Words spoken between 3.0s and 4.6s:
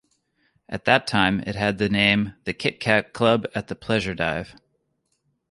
Club at the Pleasure Dive.